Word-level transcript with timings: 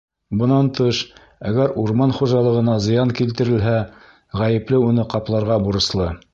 Бынан 0.37 0.69
тыш, 0.77 1.01
әгәр 1.49 1.75
урман 1.81 2.15
хужалығына 2.21 2.79
зыян 2.87 3.13
килтерелһә, 3.21 3.77
ғәйепле 4.43 4.83
уны 4.91 5.09
ҡапларға 5.17 5.63
бурыслы. 5.69 6.13